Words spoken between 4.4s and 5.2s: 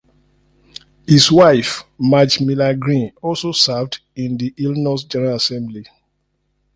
Illinois